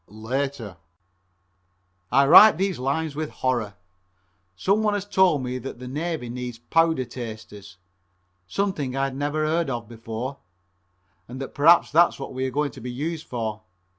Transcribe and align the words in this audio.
(Later) 0.07 0.77
I 2.11 2.25
write 2.25 2.57
these 2.57 2.79
lines 2.79 3.15
with 3.15 3.29
horror. 3.29 3.75
Some 4.55 4.81
one 4.81 4.95
has 4.95 5.05
told 5.05 5.43
me 5.43 5.59
that 5.59 5.77
the 5.77 5.87
Navy 5.87 6.27
needs 6.27 6.57
Powder 6.57 7.05
tasters, 7.05 7.77
something 8.47 8.95
I'd 8.95 9.15
never 9.15 9.45
heard 9.45 9.69
of 9.69 9.87
before, 9.87 10.37
and 11.27 11.39
that 11.39 11.53
perhaps 11.53 11.91
that's 11.91 12.17
what 12.19 12.33
we 12.33 12.47
are 12.47 12.49
going 12.49 12.71
to 12.71 12.81
be 12.81 12.89
used 12.91 13.27
for. 13.27 13.61